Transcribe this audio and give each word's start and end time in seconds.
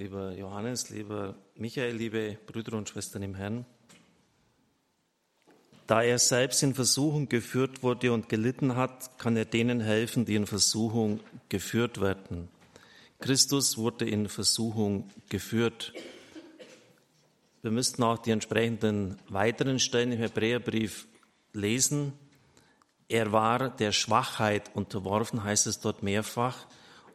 lieber 0.00 0.32
Johannes, 0.32 0.88
lieber 0.88 1.34
Michael, 1.56 1.94
liebe 1.94 2.38
Brüder 2.46 2.78
und 2.78 2.88
Schwestern 2.88 3.22
im 3.22 3.34
Herrn. 3.34 3.66
Da 5.86 6.02
er 6.02 6.18
selbst 6.18 6.62
in 6.62 6.72
Versuchung 6.72 7.28
geführt 7.28 7.82
wurde 7.82 8.10
und 8.10 8.30
gelitten 8.30 8.76
hat, 8.76 9.18
kann 9.18 9.36
er 9.36 9.44
denen 9.44 9.80
helfen, 9.80 10.24
die 10.24 10.36
in 10.36 10.46
Versuchung 10.46 11.20
geführt 11.50 12.00
werden. 12.00 12.48
Christus 13.18 13.76
wurde 13.76 14.08
in 14.08 14.30
Versuchung 14.30 15.10
geführt. 15.28 15.92
Wir 17.60 17.70
müssten 17.70 18.02
auch 18.02 18.16
die 18.16 18.30
entsprechenden 18.30 19.18
weiteren 19.28 19.78
Stellen 19.78 20.12
im 20.12 20.18
Hebräerbrief 20.18 21.08
lesen. 21.52 22.14
Er 23.06 23.32
war 23.32 23.68
der 23.68 23.92
Schwachheit 23.92 24.70
unterworfen, 24.74 25.44
heißt 25.44 25.66
es 25.66 25.78
dort 25.80 26.02
mehrfach, 26.02 26.66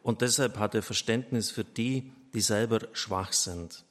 und 0.04 0.20
deshalb 0.20 0.60
hat 0.60 0.76
er 0.76 0.84
Verständnis 0.84 1.50
für 1.50 1.64
die, 1.64 2.12
die 2.36 2.42
selber 2.42 2.80
schwach 2.92 3.32
sind. 3.32 3.82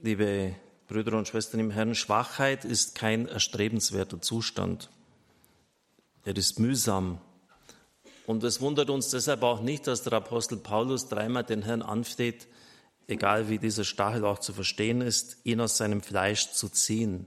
Liebe 0.00 0.54
Brüder 0.86 1.18
und 1.18 1.26
Schwestern 1.26 1.58
im 1.58 1.72
Herrn, 1.72 1.96
Schwachheit 1.96 2.64
ist 2.64 2.94
kein 2.94 3.26
erstrebenswerter 3.26 4.22
Zustand. 4.22 4.88
Er 6.24 6.36
ist 6.36 6.60
mühsam. 6.60 7.20
Und 8.24 8.44
es 8.44 8.60
wundert 8.60 8.88
uns 8.88 9.10
deshalb 9.10 9.42
auch 9.42 9.62
nicht, 9.62 9.88
dass 9.88 10.04
der 10.04 10.12
Apostel 10.12 10.58
Paulus 10.58 11.08
dreimal 11.08 11.42
den 11.42 11.62
Herrn 11.62 11.82
anfleht, 11.82 12.46
egal 13.08 13.48
wie 13.48 13.58
dieser 13.58 13.82
Stachel 13.82 14.24
auch 14.24 14.38
zu 14.38 14.52
verstehen 14.52 15.00
ist, 15.00 15.38
ihn 15.42 15.60
aus 15.60 15.76
seinem 15.76 16.02
Fleisch 16.02 16.52
zu 16.52 16.68
ziehen. 16.68 17.26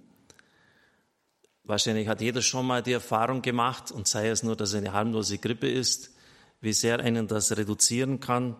Wahrscheinlich 1.65 2.07
hat 2.07 2.21
jeder 2.21 2.41
schon 2.41 2.65
mal 2.65 2.81
die 2.81 2.93
Erfahrung 2.93 3.41
gemacht, 3.41 3.91
und 3.91 4.07
sei 4.07 4.29
es 4.29 4.41
nur, 4.41 4.55
dass 4.55 4.69
es 4.69 4.75
eine 4.75 4.93
harmlose 4.93 5.37
Grippe 5.37 5.69
ist, 5.69 6.11
wie 6.61 6.73
sehr 6.73 6.99
einen 6.99 7.27
das 7.27 7.55
reduzieren 7.55 8.19
kann, 8.19 8.55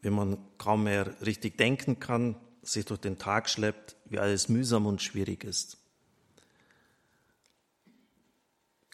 wenn 0.00 0.12
man 0.12 0.38
kaum 0.58 0.84
mehr 0.84 1.20
richtig 1.20 1.58
denken 1.58 1.98
kann, 1.98 2.36
sich 2.62 2.84
durch 2.84 3.00
den 3.00 3.18
Tag 3.18 3.48
schleppt, 3.48 3.96
wie 4.06 4.18
alles 4.18 4.48
mühsam 4.48 4.86
und 4.86 5.02
schwierig 5.02 5.44
ist. 5.44 5.78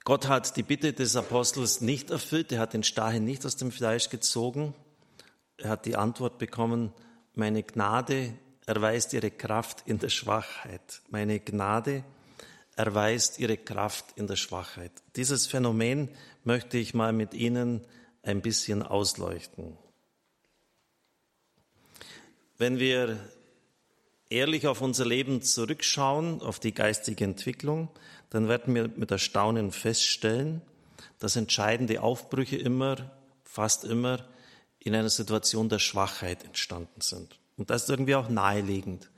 Gott 0.05 0.29
hat 0.29 0.57
die 0.57 0.63
Bitte 0.63 0.93
des 0.93 1.15
Apostels 1.15 1.81
nicht 1.81 2.11
erfüllt, 2.11 2.51
er 2.51 2.61
hat 2.61 2.73
den 2.73 2.83
Stachel 2.83 3.21
nicht 3.21 3.47
aus 3.47 3.57
dem 3.57 3.71
Fleisch 3.71 4.09
gezogen, 4.09 4.75
er 5.59 5.71
hat 5.71 5.87
die 5.87 5.97
Antwort 5.97 6.39
bekommen, 6.39 6.93
meine 7.35 7.63
Gnade 7.63 8.35
erweist 8.67 9.13
ihre 9.13 9.31
Kraft 9.31 9.85
in 9.87 9.99
der 9.99 10.09
Schwachheit. 10.09 11.03
Meine 11.09 11.41
Gnade 11.41 11.93
erweist 11.93 12.22
ihre 13.39 13.57
Kraft 13.57 14.07
in 14.17 14.27
der 14.27 14.37
Schwachheit. 14.37 14.93
Dieses 15.17 15.47
Phänomen 15.47 16.09
möchte 16.45 16.79
ich 16.79 16.95
mal 16.95 17.13
mit 17.13 17.35
Ihnen 17.35 17.83
ein 18.23 18.41
bisschen 18.41 18.83
ausleuchten. 18.83 19.77
Wenn 22.59 22.79
wir 22.79 23.19
ehrlich 24.31 24.67
auf 24.67 24.81
unser 24.81 25.05
Leben 25.05 25.43
zurückschauen, 25.43 26.41
auf 26.41 26.59
die 26.59 26.73
geistige 26.73 27.25
Entwicklung, 27.25 27.89
dann 28.31 28.49
werden 28.49 28.75
wir 28.75 28.89
mit 28.89 29.11
Erstaunen 29.11 29.73
feststellen, 29.73 30.63
dass 31.19 31.37
entscheidende 31.37 32.01
Aufbrüche 32.03 32.57
immer, 32.57 33.11
fast 33.45 33.85
immer, 33.85 34.27
in 34.79 34.95
einer 34.95 35.11
Situation 35.11 35.69
der 35.69 35.79
Schwachheit 35.79 36.45
entstanden 36.45 37.01
sind. 37.01 37.39
Und 37.57 37.71
das 37.71 37.85
ist 37.85 37.91
irgendwie 37.91 38.15
auch 38.15 38.29
naheliegend. 38.29 39.11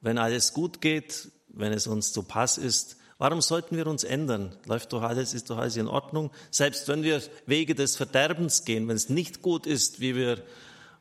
Wenn 0.00 0.18
alles 0.18 0.52
gut 0.52 0.80
geht, 0.80 1.30
wenn 1.48 1.72
es 1.72 1.86
uns 1.86 2.12
zu 2.12 2.22
Pass 2.22 2.58
ist, 2.58 2.96
warum 3.22 3.40
sollten 3.40 3.76
wir 3.76 3.86
uns 3.86 4.02
ändern? 4.02 4.52
Läuft 4.66 4.92
doch 4.92 5.02
alles, 5.02 5.32
ist 5.32 5.48
doch 5.48 5.58
alles 5.58 5.76
in 5.76 5.86
Ordnung. 5.86 6.32
Selbst 6.50 6.88
wenn 6.88 7.04
wir 7.04 7.22
Wege 7.46 7.76
des 7.76 7.94
Verderbens 7.94 8.64
gehen, 8.64 8.88
wenn 8.88 8.96
es 8.96 9.10
nicht 9.10 9.42
gut 9.42 9.64
ist, 9.64 10.00
wie 10.00 10.16
wir 10.16 10.42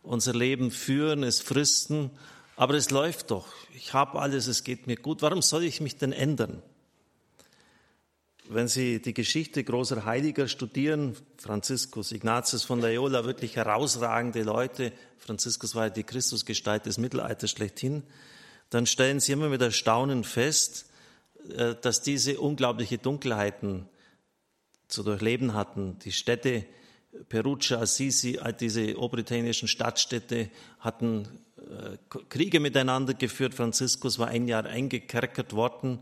unser 0.03 0.33
Leben 0.33 0.69
führen, 0.69 1.23
es 1.23 1.41
fristen, 1.41 2.11
aber 2.55 2.75
es 2.75 2.91
läuft 2.91 3.31
doch. 3.31 3.47
Ich 3.73 3.93
habe 3.93 4.19
alles, 4.19 4.45
es 4.45 4.63
geht 4.63 4.85
mir 4.85 4.97
gut. 4.97 5.23
Warum 5.23 5.41
soll 5.41 5.63
ich 5.63 5.81
mich 5.81 5.97
denn 5.97 6.13
ändern? 6.13 6.61
Wenn 8.47 8.67
Sie 8.67 9.01
die 9.01 9.15
Geschichte 9.15 9.63
großer 9.63 10.05
Heiliger 10.05 10.47
studieren, 10.47 11.17
Franziskus, 11.37 12.11
Ignatius 12.11 12.63
von 12.63 12.81
Loyola, 12.81 13.25
wirklich 13.25 13.55
herausragende 13.55 14.43
Leute, 14.43 14.93
Franziskus 15.17 15.73
war 15.73 15.89
die 15.89 16.03
Christusgestalt 16.03 16.85
des 16.85 16.99
Mittelalters 16.99 17.49
schlechthin, 17.49 18.03
dann 18.69 18.85
stellen 18.85 19.19
Sie 19.19 19.31
immer 19.31 19.49
mit 19.49 19.63
Erstaunen 19.63 20.23
fest, 20.23 20.85
dass 21.81 22.01
diese 22.01 22.39
unglaubliche 22.39 22.97
Dunkelheiten 22.97 23.87
zu 24.87 25.03
durchleben 25.03 25.53
hatten. 25.53 25.97
Die 25.99 26.11
Städte 26.11 26.65
Perugia, 27.29 27.79
Assisi, 27.79 28.39
all 28.39 28.53
diese 28.53 28.97
oberitalienischen 28.97 29.67
Stadtstädte 29.67 30.49
hatten 30.79 31.27
äh, 31.57 31.97
Kriege 32.29 32.59
miteinander 32.59 33.13
geführt. 33.13 33.53
Franziskus 33.53 34.17
war 34.17 34.27
ein 34.27 34.47
Jahr 34.47 34.65
eingekerkert 34.65 35.53
worden 35.53 35.99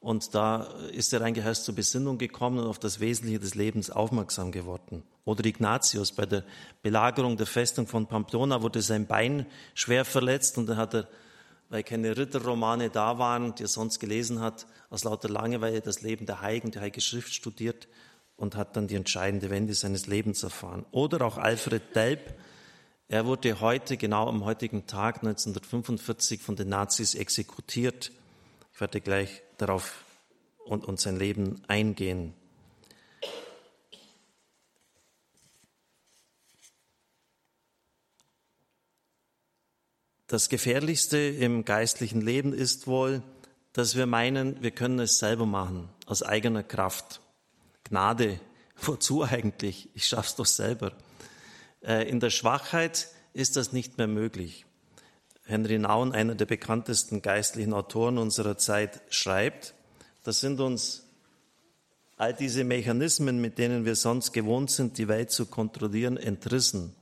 und 0.00 0.34
da 0.34 0.62
ist 0.92 1.12
er 1.12 1.20
eigentlich 1.22 1.44
erst 1.44 1.64
zur 1.64 1.74
Besinnung 1.74 2.16
gekommen 2.16 2.58
und 2.58 2.66
auf 2.66 2.78
das 2.78 3.00
Wesentliche 3.00 3.38
des 3.38 3.54
Lebens 3.54 3.90
aufmerksam 3.90 4.50
geworden. 4.50 5.02
Oder 5.24 5.44
Ignatius 5.44 6.12
bei 6.12 6.26
der 6.26 6.44
Belagerung 6.82 7.36
der 7.36 7.46
Festung 7.46 7.86
von 7.86 8.06
Pamplona 8.06 8.62
wurde 8.62 8.80
sein 8.80 9.06
Bein 9.06 9.46
schwer 9.74 10.04
verletzt 10.04 10.58
und 10.58 10.66
dann 10.66 10.76
hat 10.76 10.94
er, 10.94 11.08
weil 11.68 11.82
keine 11.82 12.16
Ritterromane 12.16 12.90
da 12.90 13.18
waren, 13.18 13.54
die 13.54 13.64
er 13.64 13.68
sonst 13.68 13.98
gelesen 13.98 14.40
hat, 14.40 14.66
aus 14.90 15.04
lauter 15.04 15.28
Langeweile 15.28 15.80
das 15.80 16.02
Leben 16.02 16.26
der 16.26 16.40
Heiligen, 16.40 16.70
die 16.70 16.78
Heilige 16.78 17.00
Schrift 17.00 17.34
studiert 17.34 17.88
und 18.36 18.54
hat 18.54 18.76
dann 18.76 18.86
die 18.86 18.94
entscheidende 18.94 19.50
Wende 19.50 19.74
seines 19.74 20.06
Lebens 20.06 20.42
erfahren. 20.42 20.86
Oder 20.90 21.22
auch 21.22 21.38
Alfred 21.38 21.94
Delp, 21.94 22.34
er 23.08 23.24
wurde 23.24 23.60
heute, 23.60 23.96
genau 23.96 24.28
am 24.28 24.44
heutigen 24.44 24.86
Tag 24.86 25.18
1945 25.18 26.42
von 26.42 26.56
den 26.56 26.68
Nazis 26.68 27.14
exekutiert. 27.14 28.10
Ich 28.72 28.80
werde 28.80 29.00
gleich 29.00 29.42
darauf 29.58 30.04
und, 30.64 30.84
und 30.84 31.00
sein 31.00 31.16
Leben 31.16 31.62
eingehen. 31.68 32.34
Das 40.28 40.48
Gefährlichste 40.48 41.18
im 41.18 41.64
geistlichen 41.64 42.20
Leben 42.20 42.52
ist 42.52 42.88
wohl, 42.88 43.22
dass 43.72 43.94
wir 43.94 44.06
meinen, 44.06 44.60
wir 44.60 44.72
können 44.72 44.98
es 44.98 45.18
selber 45.18 45.46
machen, 45.46 45.88
aus 46.04 46.24
eigener 46.24 46.64
Kraft. 46.64 47.20
Gnade, 47.84 48.40
wozu 48.82 49.22
eigentlich? 49.22 49.88
Ich 49.94 50.06
schaff's 50.06 50.34
doch 50.34 50.46
selber. 50.46 50.92
Äh, 51.80 52.08
in 52.08 52.18
der 52.18 52.30
Schwachheit 52.30 53.08
ist 53.34 53.54
das 53.54 53.72
nicht 53.72 53.98
mehr 53.98 54.08
möglich. 54.08 54.66
Henry 55.44 55.78
Naun, 55.78 56.10
einer 56.10 56.34
der 56.34 56.46
bekanntesten 56.46 57.22
geistlichen 57.22 57.72
Autoren 57.72 58.18
unserer 58.18 58.58
Zeit, 58.58 59.02
schreibt, 59.10 59.74
das 60.24 60.40
sind 60.40 60.58
uns 60.58 61.04
all 62.16 62.34
diese 62.34 62.64
Mechanismen, 62.64 63.40
mit 63.40 63.58
denen 63.58 63.84
wir 63.84 63.94
sonst 63.94 64.32
gewohnt 64.32 64.72
sind, 64.72 64.98
die 64.98 65.06
Welt 65.06 65.30
zu 65.30 65.46
kontrollieren, 65.46 66.16
entrissen. 66.16 66.96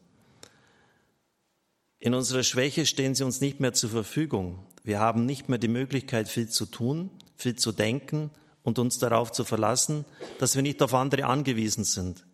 In 1.99 2.15
unserer 2.15 2.43
Schwäche 2.43 2.87
stehen 2.87 3.15
sie 3.15 3.25
uns 3.25 3.41
nicht 3.41 3.61
mehr 3.61 3.73
zur 3.73 3.91
Verfügung. 3.91 4.67
Wir 4.83 5.01
haben 5.01 5.25
nicht 5.25 5.49
mehr 5.49 5.59
die 5.59 5.69
Möglichkeit, 5.69 6.29
viel 6.29 6.49
zu 6.49 6.67
tun, 6.67 7.11
viel 7.37 7.57
zu 7.57 7.73
denken 7.73 8.31
und 8.63 8.79
uns 8.79 8.99
darauf 8.99 9.33
zu 9.33 9.45
verlassen, 9.45 10.05
dass 10.39 10.57
wir 10.57 10.63
nicht 10.63 10.83
auf 10.83 10.95
andere 10.95 11.27
angewiesen 11.27 11.85
sind. 11.85 12.27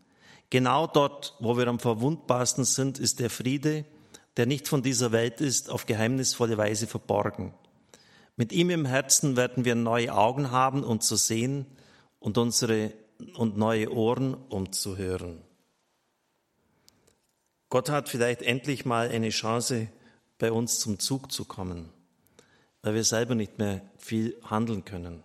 Genau 0.50 0.86
dort, 0.88 1.36
wo 1.38 1.56
wir 1.56 1.68
am 1.68 1.78
verwundbarsten 1.78 2.64
sind, 2.64 2.98
ist 2.98 3.20
der 3.20 3.30
Friede, 3.30 3.84
der 4.36 4.46
nicht 4.46 4.66
von 4.66 4.82
dieser 4.82 5.12
Welt 5.12 5.40
ist, 5.40 5.70
auf 5.70 5.86
geheimnisvolle 5.86 6.56
Weise 6.56 6.86
verborgen. 6.86 7.54
Mit 8.36 8.52
ihm 8.52 8.70
im 8.70 8.86
Herzen 8.86 9.36
werden 9.36 9.64
wir 9.64 9.74
neue 9.74 10.14
Augen 10.14 10.50
haben, 10.50 10.82
um 10.82 11.00
zu 11.00 11.16
sehen 11.16 11.66
und 12.18 12.38
unsere 12.38 12.92
und 13.36 13.56
neue 13.56 13.92
Ohren, 13.92 14.34
um 14.34 14.72
zu 14.72 14.96
hören. 14.96 15.42
Gott 17.70 17.88
hat 17.88 18.08
vielleicht 18.08 18.42
endlich 18.42 18.84
mal 18.84 19.08
eine 19.08 19.30
Chance, 19.30 19.88
bei 20.38 20.50
uns 20.50 20.80
zum 20.80 20.98
Zug 20.98 21.30
zu 21.30 21.44
kommen, 21.44 21.90
weil 22.82 22.94
wir 22.94 23.04
selber 23.04 23.34
nicht 23.34 23.58
mehr 23.58 23.82
viel 23.96 24.36
handeln 24.42 24.84
können. 24.84 25.22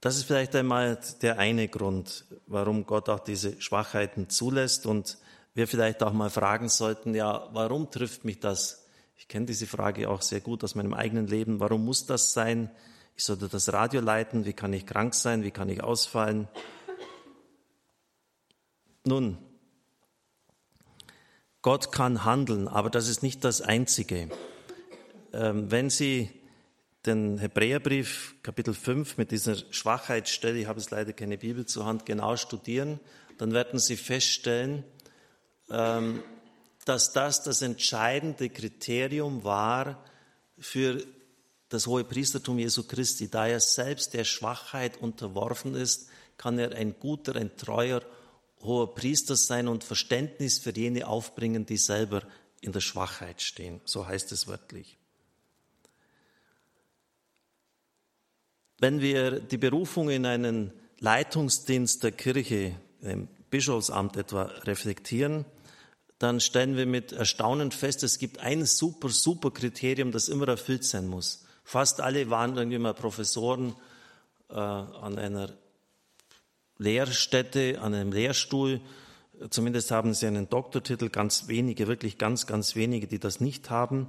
Das 0.00 0.16
ist 0.16 0.24
vielleicht 0.24 0.54
einmal 0.54 1.00
der 1.22 1.38
eine 1.38 1.66
Grund, 1.66 2.26
warum 2.46 2.86
Gott 2.86 3.08
auch 3.08 3.20
diese 3.20 3.60
Schwachheiten 3.60 4.28
zulässt 4.28 4.86
und 4.86 5.18
wir 5.54 5.66
vielleicht 5.66 6.02
auch 6.02 6.12
mal 6.12 6.30
fragen 6.30 6.68
sollten, 6.68 7.14
ja, 7.14 7.48
warum 7.52 7.90
trifft 7.90 8.24
mich 8.24 8.38
das? 8.38 8.86
Ich 9.16 9.28
kenne 9.28 9.46
diese 9.46 9.66
Frage 9.66 10.10
auch 10.10 10.20
sehr 10.20 10.40
gut 10.40 10.62
aus 10.62 10.74
meinem 10.74 10.92
eigenen 10.92 11.26
Leben. 11.26 11.60
Warum 11.60 11.84
muss 11.84 12.04
das 12.04 12.32
sein? 12.32 12.70
Ich 13.16 13.24
sollte 13.24 13.48
das 13.48 13.72
Radio 13.72 14.00
leiten. 14.00 14.44
Wie 14.44 14.52
kann 14.52 14.72
ich 14.72 14.86
krank 14.86 15.14
sein? 15.14 15.42
Wie 15.42 15.52
kann 15.52 15.68
ich 15.68 15.82
ausfallen? 15.82 16.48
Nun, 19.04 19.38
Gott 21.64 21.92
kann 21.92 22.26
handeln, 22.26 22.68
aber 22.68 22.90
das 22.90 23.08
ist 23.08 23.22
nicht 23.22 23.42
das 23.42 23.62
Einzige. 23.62 24.28
Ähm, 25.32 25.70
wenn 25.70 25.88
Sie 25.88 26.28
den 27.06 27.38
Hebräerbrief 27.38 28.34
Kapitel 28.42 28.74
5 28.74 29.16
mit 29.16 29.30
dieser 29.30 29.56
Schwachheitsstelle, 29.72 30.58
ich 30.58 30.66
habe 30.66 30.78
es 30.78 30.90
leider 30.90 31.14
keine 31.14 31.38
Bibel 31.38 31.64
zur 31.64 31.86
Hand, 31.86 32.04
genau 32.04 32.36
studieren, 32.36 33.00
dann 33.38 33.54
werden 33.54 33.78
Sie 33.78 33.96
feststellen, 33.96 34.84
ähm, 35.70 36.22
dass 36.84 37.14
das 37.14 37.42
das 37.44 37.62
entscheidende 37.62 38.50
Kriterium 38.50 39.42
war 39.42 40.04
für 40.58 41.02
das 41.70 41.86
hohe 41.86 42.04
Priestertum 42.04 42.58
Jesu 42.58 42.82
Christi. 42.82 43.30
Da 43.30 43.46
er 43.46 43.60
selbst 43.60 44.12
der 44.12 44.24
Schwachheit 44.24 44.98
unterworfen 44.98 45.74
ist, 45.74 46.10
kann 46.36 46.58
er 46.58 46.72
ein 46.72 46.96
guter, 47.00 47.36
ein 47.36 47.56
treuer 47.56 48.02
hoher 48.64 48.94
Priester 48.94 49.36
sein 49.36 49.68
und 49.68 49.84
Verständnis 49.84 50.58
für 50.58 50.74
jene 50.74 51.06
aufbringen, 51.06 51.66
die 51.66 51.76
selber 51.76 52.22
in 52.60 52.72
der 52.72 52.80
Schwachheit 52.80 53.42
stehen. 53.42 53.80
So 53.84 54.06
heißt 54.06 54.32
es 54.32 54.46
wörtlich. 54.46 54.98
Wenn 58.78 59.00
wir 59.00 59.40
die 59.40 59.58
Berufung 59.58 60.10
in 60.10 60.26
einen 60.26 60.72
Leitungsdienst 60.98 62.02
der 62.02 62.12
Kirche, 62.12 62.74
im 63.02 63.28
Bischofsamt 63.50 64.16
etwa, 64.16 64.44
reflektieren, 64.64 65.44
dann 66.18 66.40
stellen 66.40 66.76
wir 66.76 66.86
mit 66.86 67.12
Erstaunen 67.12 67.70
fest, 67.70 68.02
es 68.02 68.18
gibt 68.18 68.38
ein 68.38 68.64
super, 68.64 69.10
super 69.10 69.50
Kriterium, 69.50 70.10
das 70.10 70.28
immer 70.28 70.48
erfüllt 70.48 70.84
sein 70.84 71.06
muss. 71.06 71.44
Fast 71.64 72.00
alle 72.00 72.30
waren 72.30 72.56
irgendwie 72.56 72.78
mal 72.78 72.94
Professoren 72.94 73.74
äh, 74.48 74.54
an 74.54 75.18
einer 75.18 75.50
Lehrstätte, 76.78 77.80
an 77.80 77.94
einem 77.94 78.12
Lehrstuhl. 78.12 78.80
Zumindest 79.50 79.90
haben 79.90 80.14
sie 80.14 80.26
einen 80.26 80.48
Doktortitel, 80.48 81.08
ganz 81.08 81.48
wenige, 81.48 81.88
wirklich 81.88 82.18
ganz, 82.18 82.46
ganz 82.46 82.76
wenige, 82.76 83.06
die 83.06 83.18
das 83.18 83.40
nicht 83.40 83.70
haben. 83.70 84.08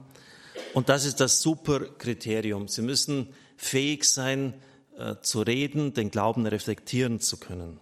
Und 0.73 0.89
das 0.89 1.05
ist 1.05 1.19
das 1.19 1.41
Superkriterium. 1.41 2.67
Sie 2.67 2.81
müssen 2.81 3.33
fähig 3.57 4.05
sein, 4.05 4.53
äh, 4.97 5.15
zu 5.21 5.41
reden, 5.41 5.93
den 5.93 6.11
Glauben 6.11 6.45
reflektieren 6.45 7.19
zu 7.19 7.37
können. 7.37 7.79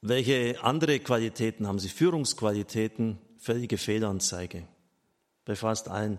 Welche 0.00 0.62
andere 0.62 0.98
Qualitäten 0.98 1.66
haben 1.66 1.78
sie? 1.78 1.88
Führungsqualitäten, 1.88 3.18
völlige 3.38 3.78
Fehlanzeige. 3.78 4.66
Bei 5.44 5.56
fast 5.56 5.88
allen. 5.88 6.18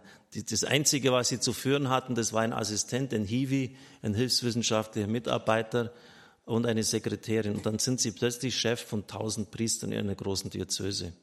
Das 0.50 0.64
Einzige, 0.64 1.12
was 1.12 1.30
sie 1.30 1.40
zu 1.40 1.54
führen 1.54 1.90
hatten, 1.90 2.16
das 2.16 2.34
war 2.34 2.42
ein 2.42 2.54
Assistent, 2.54 3.14
ein 3.14 3.26
Hiwi, 3.26 3.76
ein 4.02 4.14
hilfswissenschaftlicher 4.14 5.08
Mitarbeiter 5.08 5.94
und 6.46 6.66
eine 6.66 6.84
Sekretärin. 6.84 7.56
Und 7.56 7.66
dann 7.66 7.80
sind 7.80 8.00
sie 8.00 8.12
plötzlich 8.12 8.58
Chef 8.58 8.82
von 8.82 9.08
tausend 9.08 9.52
Priestern 9.52 9.92
in 9.92 10.00
einer 10.00 10.16
großen 10.16 10.50
Diözese 10.50 11.14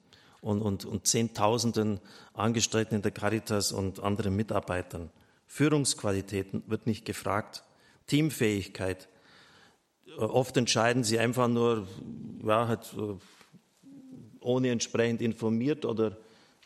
und, 0.41 0.63
und, 0.63 0.85
und 0.85 1.07
Zehntausenden 1.07 2.01
Angestellten 2.33 2.95
in 2.95 3.03
der 3.03 3.11
Caritas 3.11 3.73
und 3.73 4.01
anderen 4.01 4.35
Mitarbeitern. 4.37 5.11
Führungsqualitäten 5.47 6.63
wird 6.67 6.87
nicht 6.87 7.05
gefragt. 7.05 7.65
Teamfähigkeit. 8.07 9.09
Oft 10.17 10.57
entscheiden 10.57 11.05
sie 11.05 11.19
einfach 11.19 11.49
nur, 11.49 11.87
ja, 12.45 12.67
halt, 12.69 12.95
äh, 12.97 13.17
ohne 14.41 14.71
entsprechend 14.71 15.21
informiert 15.21 15.85
oder 15.85 16.17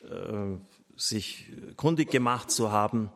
äh, 0.03 0.57
sich 0.97 1.51
kundig 1.77 2.11
gemacht 2.11 2.51
zu 2.51 2.71
haben. 2.71 3.11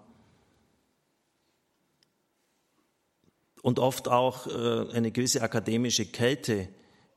Und 3.63 3.79
oft 3.79 4.09
auch 4.09 4.47
äh, 4.47 4.93
eine 4.93 5.11
gewisse 5.11 5.43
akademische 5.43 6.07
Kälte, 6.07 6.69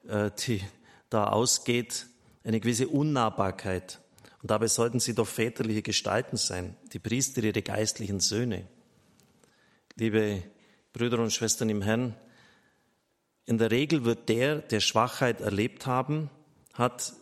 äh, 0.08 0.32
die 0.40 0.62
da 1.10 1.28
ausgeht, 1.28 2.08
eine 2.44 2.60
gewisse 2.60 2.88
Unnahbarkeit. 2.88 4.00
Und 4.42 4.50
dabei 4.50 4.68
sollten 4.68 5.00
sie 5.00 5.14
doch 5.14 5.28
väterliche 5.28 5.84
Gestalten 5.84 6.38
sein, 6.38 6.76
die 6.94 7.00
Priester, 7.00 7.44
ihre 7.44 7.62
geistlichen 7.62 8.20
Söhne. 8.20 8.68
Liebe 9.96 10.42
Brüder 10.94 11.20
und 11.20 11.32
Schwestern 11.32 11.70
im 11.70 11.82
Herrn, 11.82 12.16
in 13.46 13.58
der 13.58 13.72
Regel 13.72 14.06
wird 14.06 14.30
der, 14.30 14.58
der 14.60 14.80
Schwachheit 14.80 15.42
erlebt 15.42 15.86
haben, 15.86 16.30
hat 16.74 17.14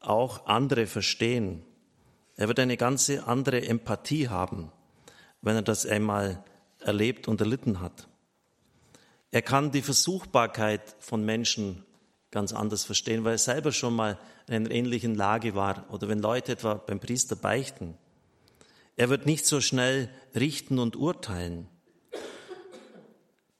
auch 0.00 0.46
andere 0.46 0.86
verstehen. 0.86 1.62
Er 2.36 2.48
wird 2.48 2.58
eine 2.58 2.76
ganze 2.76 3.26
andere 3.26 3.66
Empathie 3.66 4.28
haben, 4.28 4.72
wenn 5.42 5.56
er 5.56 5.62
das 5.62 5.86
einmal 5.86 6.42
erlebt 6.80 7.28
und 7.28 7.40
erlitten 7.40 7.80
hat. 7.80 8.08
Er 9.30 9.42
kann 9.42 9.70
die 9.70 9.82
Versuchbarkeit 9.82 10.82
von 10.98 11.24
Menschen 11.24 11.84
ganz 12.30 12.52
anders 12.52 12.84
verstehen, 12.84 13.24
weil 13.24 13.34
er 13.34 13.38
selber 13.38 13.72
schon 13.72 13.94
mal 13.94 14.18
in 14.46 14.54
einer 14.54 14.70
ähnlichen 14.70 15.14
Lage 15.14 15.54
war 15.54 15.86
oder 15.90 16.08
wenn 16.08 16.20
Leute 16.20 16.52
etwa 16.52 16.74
beim 16.74 17.00
Priester 17.00 17.36
beichten. 17.36 17.96
Er 18.96 19.08
wird 19.08 19.26
nicht 19.26 19.46
so 19.46 19.60
schnell 19.60 20.08
richten 20.34 20.78
und 20.78 20.96
urteilen. 20.96 21.68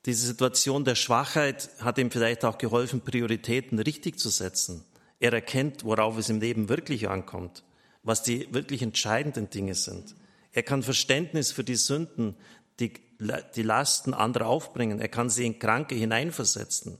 Diese 0.06 0.26
Situation 0.26 0.84
der 0.84 0.94
Schwachheit 0.94 1.70
hat 1.80 1.98
ihm 1.98 2.10
vielleicht 2.10 2.44
auch 2.44 2.58
geholfen, 2.58 3.02
Prioritäten 3.02 3.78
richtig 3.78 4.18
zu 4.18 4.28
setzen. 4.30 4.84
Er 5.18 5.32
erkennt, 5.32 5.84
worauf 5.84 6.16
es 6.16 6.30
im 6.30 6.40
Leben 6.40 6.68
wirklich 6.68 7.08
ankommt, 7.08 7.64
was 8.02 8.22
die 8.22 8.52
wirklich 8.52 8.82
entscheidenden 8.82 9.50
Dinge 9.50 9.74
sind. 9.74 10.16
Er 10.52 10.62
kann 10.62 10.82
Verständnis 10.82 11.52
für 11.52 11.64
die 11.64 11.76
Sünden, 11.76 12.34
die, 12.80 12.94
die 13.20 13.62
Lasten 13.62 14.14
anderer 14.14 14.46
aufbringen. 14.46 15.00
Er 15.00 15.08
kann 15.08 15.30
sie 15.30 15.46
in 15.46 15.58
Kranke 15.58 15.94
hineinversetzen. 15.94 16.98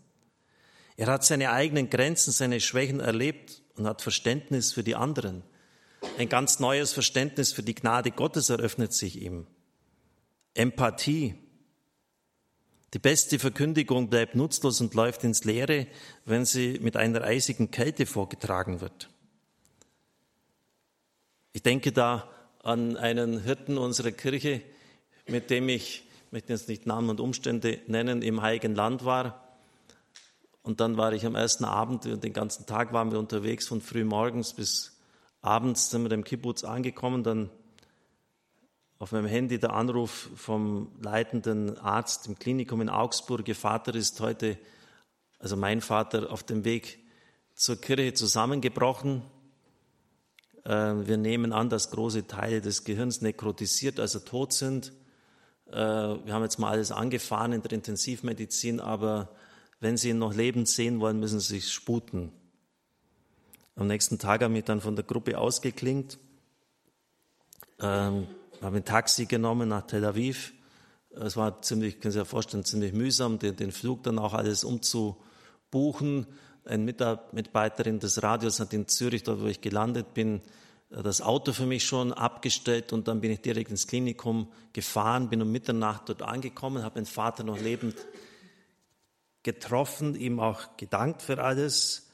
Er 0.96 1.06
hat 1.06 1.25
seine 1.25 1.50
eigenen 1.50 1.88
Grenzen, 1.88 2.31
seine 2.31 2.61
Schwächen 2.61 3.00
erlebt 3.00 3.62
und 3.76 3.87
hat 3.87 4.02
Verständnis 4.02 4.72
für 4.72 4.84
die 4.84 4.96
anderen. 4.96 5.43
Ein 6.19 6.28
ganz 6.28 6.61
neues 6.61 6.93
Verständnis 6.93 7.52
für 7.52 7.62
die 7.62 7.75
Gnade 7.75 8.11
Gottes 8.11 8.50
eröffnet 8.50 8.93
sich 8.93 9.20
ihm. 9.20 9.46
Empathie. 10.55 11.34
Die 12.93 12.99
beste 12.99 13.38
Verkündigung 13.38 14.11
bleibt 14.11 14.34
nutzlos 14.34 14.81
und 14.81 14.94
läuft 14.94 15.25
ins 15.25 15.44
Leere, 15.44 15.87
wenn 16.25 16.44
sie 16.44 16.78
mit 16.81 16.96
einer 16.96 17.22
eisigen 17.22 17.70
Kälte 17.70 18.05
vorgetragen 18.05 18.81
wird. 18.81 19.08
Ich 21.52 21.62
denke 21.62 21.93
da 21.93 22.28
an 22.62 22.96
einen 22.96 23.43
Hirten 23.43 23.78
unserer 23.78 24.12
Kirche, 24.12 24.62
mit 25.26 25.50
dem 25.50 25.69
ich, 25.69 26.05
ich 26.31 26.32
möchte 26.32 26.53
jetzt 26.53 26.69
nicht 26.69 26.87
Namen 26.87 27.11
und 27.11 27.19
Umstände 27.19 27.81
nennen, 27.88 28.23
im 28.23 28.41
Heiligen 28.41 28.77
Land 28.77 29.05
war 29.05 29.50
und 30.62 30.79
dann 30.79 30.97
war 30.97 31.12
ich 31.12 31.27
am 31.27 31.35
ersten 31.35 31.65
Abend, 31.65 32.05
den 32.05 32.32
ganzen 32.32 32.67
Tag 32.67 32.93
waren 32.93 33.11
wir 33.11 33.19
unterwegs, 33.19 33.67
von 33.67 33.81
früh 33.81 34.05
morgens 34.05 34.53
bis 34.53 34.97
abends 35.41 35.91
sind 35.91 36.05
wir 36.05 36.12
im 36.12 36.23
Kibbutz 36.23 36.62
angekommen. 36.62 37.25
Dann 37.25 37.50
auf 39.00 39.11
meinem 39.11 39.27
Handy 39.27 39.59
der 39.59 39.73
Anruf 39.73 40.31
vom 40.37 40.93
leitenden 41.03 41.77
Arzt 41.79 42.29
im 42.29 42.38
Klinikum 42.38 42.81
in 42.81 42.91
Augsburg. 42.91 43.49
Ihr 43.49 43.56
Vater 43.56 43.97
ist 43.97 44.21
heute, 44.21 44.56
also 45.41 45.56
mein 45.56 45.81
Vater, 45.81 46.31
auf 46.31 46.44
dem 46.44 46.65
Weg 46.65 47.00
zur 47.56 47.81
Kirche 47.81 48.15
zusammengebrochen. 48.15 49.23
Äh, 50.65 50.70
wir 50.70 51.17
nehmen 51.17 51.53
an, 51.53 51.70
dass 51.70 51.91
große 51.91 52.29
Teile 52.29 52.60
des 52.60 52.84
Gehirns 52.84 53.20
nekrotisiert, 53.20 53.99
also 53.99 54.20
tot 54.20 54.53
sind. 54.53 54.93
Äh, 55.72 55.77
wir 56.24 56.32
haben 56.32 56.43
jetzt 56.43 56.58
mal 56.58 56.70
alles 56.70 56.91
angefahren 56.91 57.53
in 57.53 57.62
der 57.62 57.72
Intensivmedizin, 57.72 58.81
aber 58.81 59.29
wenn 59.79 59.96
Sie 59.96 60.10
ihn 60.10 60.19
noch 60.19 60.34
lebend 60.34 60.69
sehen 60.69 61.00
wollen, 61.00 61.20
müssen 61.20 61.41
Sie 61.41 61.55
sich 61.55 61.72
sputen. 61.72 62.32
Am 63.77 63.86
nächsten 63.86 64.19
Tag 64.19 64.43
habe 64.43 64.58
ich 64.58 64.65
dann 64.65 64.81
von 64.81 64.96
der 64.96 65.05
Gruppe 65.05 65.39
ausgeklingt, 65.39 66.19
ähm, 67.79 68.27
habe 68.60 68.77
ein 68.77 68.84
Taxi 68.84 69.27
genommen 69.27 69.69
nach 69.69 69.86
Tel 69.86 70.05
Aviv. 70.05 70.53
Es 71.10 71.36
war 71.36 71.62
ziemlich, 71.62 72.00
können 72.00 72.12
Sie 72.12 72.19
sich 72.19 72.29
vorstellen, 72.29 72.65
ziemlich 72.65 72.93
mühsam, 72.93 73.39
den, 73.39 73.56
den 73.56 73.72
Flug 73.72 74.03
dann 74.03 74.19
auch 74.19 74.34
alles 74.34 74.65
umzubuchen. 74.65 76.27
Eine 76.65 76.84
Mitarbeiterin 76.84 78.00
des 78.00 78.22
Radios 78.22 78.60
hat 78.60 78.74
in 78.74 78.86
Zürich, 78.86 79.22
dort 79.22 79.41
wo 79.41 79.46
ich 79.46 79.60
gelandet 79.60 80.12
bin, 80.12 80.43
das 80.91 81.23
Auto 81.23 81.53
für 81.53 81.67
mich 81.67 81.85
schon 81.85 82.13
abgestellt 82.13 82.93
und 82.93 83.06
dann 83.06 83.20
bin 83.20 83.31
ich 83.31 83.41
direkt 83.41 83.70
ins 83.70 83.87
Klinikum 83.87 84.51
gefahren, 84.73 85.31
bin 85.31 85.41
um 85.41 85.51
Mitternacht 85.51 86.09
dort 86.09 86.23
angekommen, 86.23 86.82
habe 86.82 86.97
meinen 86.97 87.06
Vater 87.06 87.44
noch 87.44 87.61
lebend 87.61 87.94
getroffen, 89.44 90.17
ihm 90.17 90.41
auch 90.41 90.77
gedankt 90.77 91.23
für 91.23 91.43
alles 91.43 92.11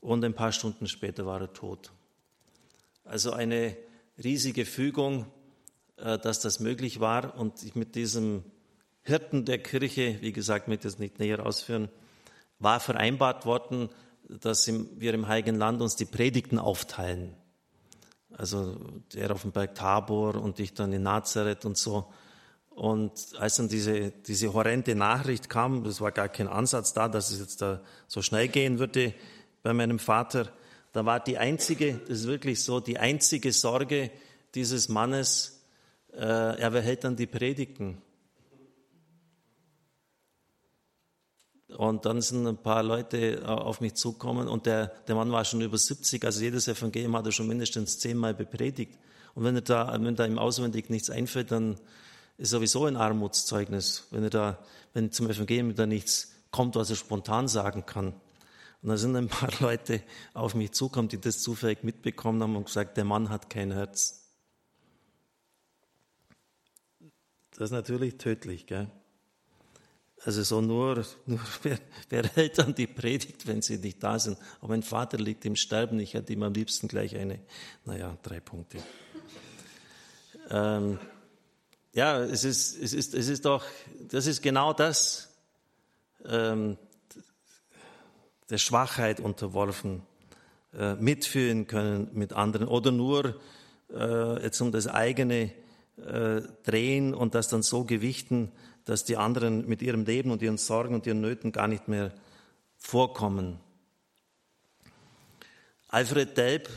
und 0.00 0.24
ein 0.24 0.34
paar 0.34 0.52
Stunden 0.52 0.88
später 0.88 1.24
war 1.24 1.40
er 1.40 1.52
tot. 1.52 1.92
Also 3.04 3.32
eine 3.32 3.76
riesige 4.22 4.64
Fügung, 4.64 5.26
äh, 5.96 6.18
dass 6.18 6.40
das 6.40 6.58
möglich 6.58 6.98
war 6.98 7.38
und 7.38 7.62
ich 7.62 7.76
mit 7.76 7.94
diesem 7.94 8.44
Hirten 9.02 9.44
der 9.44 9.62
Kirche, 9.62 10.18
wie 10.20 10.32
gesagt, 10.32 10.66
möchte 10.66 10.88
das 10.88 10.98
nicht 10.98 11.20
näher 11.20 11.46
ausführen, 11.46 11.88
war 12.58 12.80
vereinbart 12.80 13.46
worden, 13.46 13.88
dass 14.28 14.66
wir 14.66 15.14
im 15.14 15.28
Heiligen 15.28 15.54
Land 15.54 15.80
uns 15.80 15.94
die 15.94 16.06
Predigten 16.06 16.58
aufteilen. 16.58 17.36
Also 18.36 18.76
der 19.14 19.30
auf 19.30 19.42
dem 19.42 19.52
Berg 19.52 19.74
Tabor 19.74 20.34
und 20.36 20.60
ich 20.60 20.74
dann 20.74 20.92
in 20.92 21.02
Nazareth 21.02 21.64
und 21.64 21.76
so. 21.76 22.06
Und 22.70 23.12
als 23.38 23.56
dann 23.56 23.68
diese, 23.68 24.10
diese 24.10 24.52
horrende 24.52 24.94
Nachricht 24.94 25.48
kam, 25.48 25.82
das 25.84 26.00
war 26.02 26.12
gar 26.12 26.28
kein 26.28 26.46
Ansatz 26.46 26.92
da, 26.92 27.08
dass 27.08 27.30
es 27.30 27.40
jetzt 27.40 27.62
da 27.62 27.80
so 28.06 28.20
schnell 28.20 28.48
gehen 28.48 28.78
würde 28.78 29.14
bei 29.62 29.72
meinem 29.72 29.98
Vater, 29.98 30.52
da 30.92 31.04
war 31.04 31.20
die 31.20 31.38
einzige, 31.38 31.94
das 32.06 32.20
ist 32.20 32.26
wirklich 32.26 32.62
so, 32.62 32.80
die 32.80 32.98
einzige 32.98 33.52
Sorge 33.52 34.10
dieses 34.54 34.88
Mannes, 34.88 35.62
äh, 36.12 36.18
er 36.18 36.70
behält 36.70 37.04
dann 37.04 37.16
die 37.16 37.26
Predigten. 37.26 38.00
Und 41.76 42.06
dann 42.06 42.22
sind 42.22 42.46
ein 42.46 42.56
paar 42.56 42.82
Leute 42.82 43.40
äh, 43.40 43.44
auf 43.44 43.80
mich 43.80 43.94
zugekommen 43.94 44.48
und 44.48 44.64
der, 44.66 44.86
der 45.08 45.14
Mann 45.14 45.30
war 45.30 45.44
schon 45.44 45.60
über 45.60 45.76
70, 45.76 46.24
also 46.24 46.42
jedes 46.42 46.68
Evangelium 46.68 47.14
hat 47.16 47.26
er 47.26 47.32
schon 47.32 47.46
mindestens 47.46 47.98
zehnmal 47.98 48.32
bepredigt. 48.32 48.98
Und 49.34 49.44
wenn 49.44 49.54
er 49.56 49.60
da, 49.60 49.96
wenn 50.00 50.16
da 50.16 50.24
ihm 50.24 50.38
auswendig 50.38 50.88
nichts 50.88 51.10
einfällt, 51.10 51.50
dann 51.52 51.76
ist 52.38 52.50
sowieso 52.50 52.86
ein 52.86 52.96
Armutszeugnis, 52.96 54.06
wenn 54.10 54.22
er 54.22 54.30
da, 54.30 54.58
wenn 54.94 55.12
zum 55.12 55.28
Evangelium 55.28 55.74
da 55.74 55.86
nichts 55.86 56.32
kommt, 56.50 56.76
was 56.76 56.88
er 56.88 56.96
spontan 56.96 57.46
sagen 57.46 57.84
kann. 57.84 58.14
Und 58.82 58.88
da 58.88 58.96
sind 58.96 59.14
ein 59.14 59.28
paar 59.28 59.50
Leute 59.60 60.02
auf 60.32 60.54
mich 60.54 60.72
zugekommen, 60.72 61.10
die 61.10 61.20
das 61.20 61.42
zufällig 61.42 61.84
mitbekommen 61.84 62.42
haben 62.42 62.56
und 62.56 62.66
gesagt, 62.66 62.96
der 62.96 63.04
Mann 63.04 63.28
hat 63.28 63.50
kein 63.50 63.72
Herz. 63.72 64.22
Das 67.50 67.66
ist 67.66 67.72
natürlich 67.72 68.16
tödlich, 68.16 68.66
gell? 68.66 68.90
Also 70.24 70.42
so 70.42 70.60
nur, 70.60 71.04
nur 71.26 71.40
wer, 71.62 71.78
wer 72.08 72.24
hält 72.24 72.58
dann 72.58 72.74
die 72.74 72.86
Predigt, 72.86 73.46
wenn 73.46 73.62
sie 73.62 73.78
nicht 73.78 74.02
da 74.02 74.18
sind? 74.18 74.38
Aber 74.58 74.68
mein 74.68 74.82
Vater 74.82 75.18
liegt 75.18 75.44
im 75.44 75.56
Sterben, 75.56 76.00
ich 76.00 76.14
hätte 76.14 76.32
ihm 76.32 76.42
am 76.42 76.52
liebsten 76.52 76.88
gleich 76.88 77.16
eine, 77.16 77.40
naja, 77.84 78.16
drei 78.22 78.40
Punkte. 78.40 78.78
Ähm, 80.50 80.98
ja, 81.92 82.20
es 82.20 82.44
ist, 82.44 82.76
es 82.76 82.92
ist, 82.92 83.14
es 83.14 83.28
ist 83.28 83.44
doch, 83.44 83.64
das 84.08 84.26
ist 84.26 84.42
genau 84.42 84.72
das, 84.72 85.32
ähm, 86.24 86.76
der 88.50 88.58
Schwachheit 88.58 89.18
unterworfen, 89.18 90.02
äh, 90.74 90.94
mitfühlen 90.94 91.66
können 91.66 92.10
mit 92.12 92.32
anderen 92.32 92.68
oder 92.68 92.92
nur 92.92 93.40
äh, 93.92 94.42
jetzt 94.42 94.60
um 94.60 94.72
das 94.72 94.86
eigene 94.86 95.52
äh, 95.96 96.42
drehen 96.64 97.14
und 97.14 97.34
das 97.34 97.48
dann 97.48 97.62
so 97.62 97.84
gewichten, 97.84 98.52
dass 98.86 99.04
die 99.04 99.16
anderen 99.16 99.68
mit 99.68 99.82
ihrem 99.82 100.04
Leben 100.04 100.30
und 100.30 100.40
ihren 100.40 100.58
Sorgen 100.58 100.94
und 100.94 101.06
ihren 101.06 101.20
Nöten 101.20 101.52
gar 101.52 101.68
nicht 101.68 101.88
mehr 101.88 102.12
vorkommen. 102.78 103.58
Alfred 105.88 106.36
Delp 106.36 106.70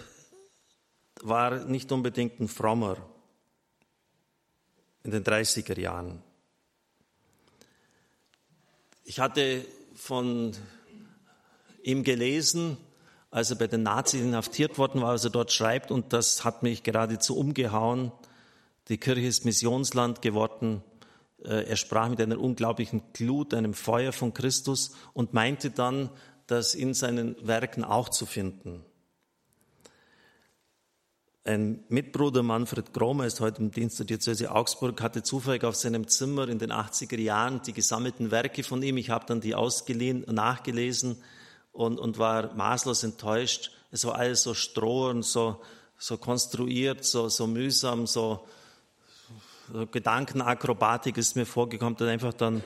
war 1.22 1.66
nicht 1.66 1.92
unbedingt 1.92 2.40
ein 2.40 2.48
frommer 2.48 2.98
in 5.04 5.12
den 5.12 5.24
30er 5.24 5.80
Jahren. 5.80 6.22
Ich 9.04 9.20
hatte 9.20 9.66
von 9.96 10.56
ihm 11.84 12.04
gelesen, 12.04 12.78
als 13.30 13.52
er 13.52 13.58
bei 13.58 13.68
den 13.68 13.84
Nazis 13.84 14.22
inhaftiert 14.22 14.80
worden 14.80 15.02
war, 15.02 15.14
was 15.14 15.26
er 15.26 15.30
dort 15.30 15.52
schreibt, 15.52 15.92
und 15.92 16.12
das 16.12 16.44
hat 16.44 16.64
mich 16.64 16.82
geradezu 16.82 17.38
umgehauen. 17.38 18.12
Die 18.88 18.98
Kirche 18.98 19.28
ist 19.28 19.46
Missionsland 19.46 20.24
geworden. 20.24 20.84
Äh, 21.44 21.70
er 21.70 21.76
sprach 21.76 22.10
mit 22.10 22.22
einer 22.22 22.40
unglaublichen 22.40 23.02
Glut, 23.14 23.54
einem 23.54 23.74
Feuer 23.74 24.12
von 24.12 24.34
Christus 24.34 24.92
und 25.14 25.34
meinte 25.34 25.72
dann, 25.72 26.10
das 26.48 26.74
in 26.74 26.94
seinen 26.94 27.36
Werken 27.46 27.84
auch 27.84 28.10
zu 28.10 28.26
finden. 28.26 28.84
Ein 31.46 31.84
Mitbruder 31.88 32.44
Manfred 32.44 32.94
Gromer 32.94 33.26
ist 33.26 33.40
heute 33.40 33.62
im 33.62 33.72
Dienst 33.72 33.98
der 33.98 34.06
Diözese 34.06 34.52
Augsburg, 34.52 35.02
hatte 35.02 35.24
zufällig 35.24 35.64
auf 35.64 35.76
seinem 35.76 36.08
Zimmer 36.08 36.48
in 36.50 36.60
den 36.60 36.72
80er 36.72 37.18
Jahren 37.18 37.62
die 37.64 37.74
gesammelten 37.74 38.30
Werke 38.30 38.64
von 38.64 38.84
ihm. 38.84 38.98
Ich 38.98 39.10
habe 39.10 39.26
dann 39.26 39.42
die 39.42 39.56
ausgeliehen, 39.56 40.26
nachgelesen 40.28 41.18
und, 41.72 41.98
und 41.98 42.18
war 42.18 42.54
maßlos 42.54 43.04
enttäuscht. 43.04 43.72
Es 43.90 44.06
war 44.06 44.16
alles 44.16 44.44
so 44.44 44.54
stroh 44.54 45.10
und 45.10 45.24
so, 45.24 45.62
so 45.98 46.18
konstruiert, 46.18 47.06
so, 47.06 47.30
so 47.30 47.48
mühsam, 47.48 48.06
so, 48.06 48.46
so 49.72 49.88
Gedankenakrobatik 49.88 51.18
ist 51.18 51.36
mir 51.36 51.46
vorgekommen, 51.46 51.96
dann 51.98 52.10
einfach 52.10 52.34
dann 52.34 52.64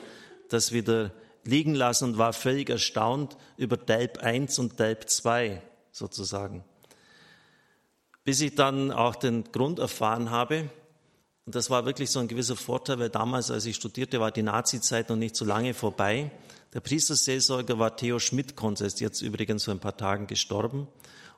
das 0.48 0.72
wieder 0.72 1.10
liegen 1.44 1.74
lassen 1.74 2.04
und 2.04 2.18
war 2.18 2.32
völlig 2.32 2.70
erstaunt 2.70 3.36
über 3.56 3.76
Delp 3.76 4.18
1 4.18 4.58
und 4.58 4.78
Delp 4.78 5.08
2 5.08 5.62
sozusagen. 5.92 6.64
Bis 8.24 8.40
ich 8.40 8.54
dann 8.54 8.90
auch 8.90 9.16
den 9.16 9.44
Grund 9.52 9.78
erfahren 9.78 10.30
habe, 10.30 10.70
und 11.46 11.54
das 11.54 11.68
war 11.68 11.84
wirklich 11.84 12.10
so 12.10 12.20
ein 12.20 12.28
gewisser 12.28 12.56
Vorteil, 12.56 12.98
weil 12.98 13.10
damals, 13.10 13.50
als 13.50 13.66
ich 13.66 13.76
studierte, 13.76 14.18
war 14.18 14.30
die 14.30 14.42
Nazi-Zeit 14.42 15.10
noch 15.10 15.16
nicht 15.16 15.36
so 15.36 15.44
lange 15.44 15.74
vorbei. 15.74 16.30
Der 16.72 16.80
Priesterseelsorger 16.80 17.78
war 17.78 17.96
Theo 17.96 18.18
Schmidt-Konz, 18.18 18.80
ist 18.80 19.00
jetzt 19.00 19.20
übrigens 19.20 19.64
vor 19.64 19.74
ein 19.74 19.80
paar 19.80 19.96
Tagen 19.96 20.26
gestorben. 20.26 20.88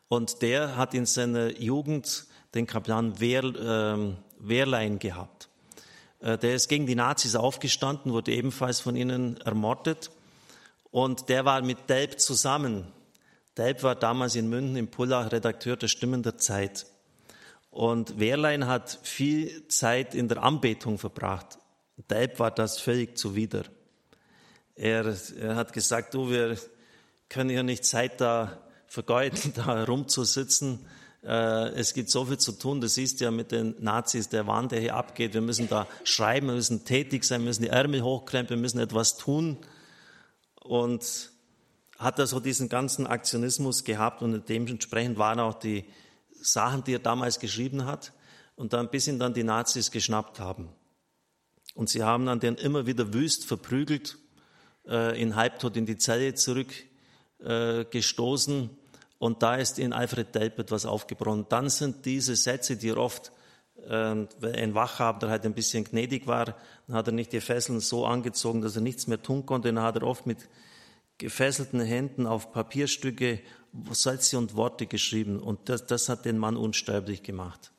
Und 0.07 0.43
der 0.43 0.77
hat 0.77 0.95
in 0.95 1.07
seiner 1.07 1.61
Jugend 1.61 2.27
den 2.55 2.69
Kaplan 2.69 3.19
Wehr, 3.19 3.43
äh, 3.43 4.15
Wehrlein 4.39 5.01
gehabt. 5.01 5.49
Äh, 6.21 6.39
der 6.39 6.55
ist 6.55 6.69
gegen 6.69 6.87
die 6.87 6.95
Nazis 6.95 7.35
aufgestanden, 7.35 8.13
wurde 8.13 8.33
ebenfalls 8.33 8.81
von 8.81 8.97
ihnen 8.97 9.37
ermordet. 9.39 10.11
Und 10.91 11.29
der 11.29 11.45
war 11.45 11.63
mit 11.63 11.89
Delp 11.89 12.21
zusammen. 12.21 12.87
Delp 13.57 13.83
war 13.83 13.95
damals 13.95 14.35
in 14.35 14.49
München 14.49 14.77
im 14.77 14.89
Pullach 14.89 15.33
Redakteur 15.33 15.77
der 15.77 15.89
Stimmen 15.89 16.23
der 16.23 16.39
Zeit. 16.39 16.87
Und 17.71 18.19
Wehrlein 18.19 18.67
hat 18.67 18.99
viel 19.03 19.69
Zeit 19.69 20.15
in 20.15 20.29
der 20.29 20.43
Anbetung 20.43 20.99
verbracht. 20.99 21.59
Delp 22.11 22.39
war 22.39 22.51
das 22.51 22.79
völlig 22.79 23.19
zuwider. 23.19 23.65
Er, 24.75 25.15
er 25.39 25.57
hat 25.57 25.73
gesagt, 25.73 26.15
du, 26.15 26.31
wir 26.31 26.59
können 27.29 27.51
ja 27.51 27.63
nicht 27.63 27.85
Zeit 27.85 28.21
da 28.21 28.61
vergeuden, 28.87 29.53
da 29.57 29.85
rumzusitzen 29.85 30.87
es 31.29 31.93
gibt 31.93 32.09
so 32.09 32.25
viel 32.25 32.39
zu 32.39 32.53
tun. 32.53 32.81
Das 32.81 32.95
siehst 32.95 33.21
ja 33.21 33.33
mit 33.33 33.51
den 33.51 33.75
Nazis, 33.81 34.29
der 34.29 34.47
Wahn, 34.47 34.69
der 34.69 34.81
hier 34.81 34.95
abgeht. 34.95 35.35
Wir 35.35 35.41
müssen 35.41 35.69
da 35.69 35.89
schreiben, 36.05 36.47
wir 36.47 36.55
müssen 36.55 36.85
tätig 36.85 37.25
sein, 37.25 37.41
wir 37.41 37.47
müssen 37.47 37.63
die 37.63 37.69
Ärmel 37.69 38.03
hochkrempeln, 38.03 38.61
wir 38.61 38.63
müssen 38.63 38.79
etwas 38.79 39.17
tun. 39.17 39.59
Und 40.63 41.33
hat 41.99 42.19
er 42.19 42.27
so 42.27 42.41
diesen 42.41 42.69
ganzen 42.69 43.07
Aktionismus 43.07 43.85
gehabt 43.85 44.21
und 44.23 44.49
dementsprechend 44.49 45.19
waren 45.19 45.39
auch 45.41 45.55
die 45.55 45.85
Sachen, 46.41 46.85
die 46.85 46.95
er 46.95 47.01
damals 47.01 47.41
geschrieben 47.41 47.87
hat 47.87 48.13
und 48.55 48.73
dann 48.73 48.91
bis 48.91 49.09
ihn 49.09 49.19
dann 49.19 49.35
die 49.35 49.45
Nazis 49.45 49.91
geschnappt 49.91 50.41
haben. 50.41 50.71
Und 51.75 51.89
sie 51.89 52.03
haben 52.03 52.27
dann 52.27 52.41
den 52.41 52.57
immer 52.57 52.87
wieder 52.87 53.13
wüst 53.13 53.47
verprügelt, 53.47 54.19
äh, 54.87 55.21
in 55.21 55.37
Halbtod 55.37 55.77
in 55.77 55.85
die 55.87 55.99
Zelle 55.99 56.35
zurückgestoßen. 56.35 58.65
Äh, 58.65 58.69
und 59.19 59.43
da 59.43 59.57
ist 59.57 59.79
in 59.79 59.93
Alfred 59.93 60.35
Delp 60.35 60.59
etwas 60.59 60.85
aufgebrochen. 60.85 61.47
Dann 61.49 61.71
sind 61.71 62.05
diese 62.05 62.37
Sätze, 62.37 62.77
die 62.77 62.91
er 62.91 62.99
oft, 62.99 63.33
äh, 63.89 64.27
ein 64.43 64.75
Wachhabender 64.75 65.31
halt 65.31 65.45
ein 65.47 65.55
bisschen 65.55 65.85
gnädig 65.85 66.27
war, 66.27 66.57
dann 66.87 66.97
hat 66.97 67.07
er 67.07 67.13
nicht 67.13 67.33
die 67.33 67.41
Fesseln 67.41 67.81
so 67.81 68.05
angezogen, 68.05 68.61
dass 68.61 68.77
er 68.77 68.83
nichts 68.83 69.07
mehr 69.07 69.23
tun 69.23 69.47
konnte. 69.47 69.73
Dann 69.73 69.83
hat 69.83 69.97
er 69.97 70.03
oft 70.03 70.27
mit 70.27 70.49
gefesselten 71.19 71.81
Händen 71.81 72.27
auf 72.27 72.53
Papierstücke 72.53 73.41
Sätze 73.91 74.39
und 74.39 74.55
Worte 74.55 74.87
geschrieben. 74.87 75.39
Und 75.39 75.69
das, 75.69 75.87
das 75.87 76.09
hat 76.09 76.25
den 76.25 76.39
Mann 76.39 76.57
unsterblich 76.57 77.23
gemacht. 77.23 77.73